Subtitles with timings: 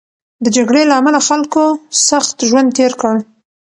[0.43, 1.63] د جګړې له امله خلکو
[2.07, 3.15] سخت ژوند تېر کړ.